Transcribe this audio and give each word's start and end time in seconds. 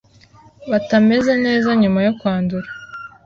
batameze 0.71 1.33
neza 1.45 1.69
nyuma 1.81 1.99
yo 2.07 2.11
kwandura. 2.19 2.67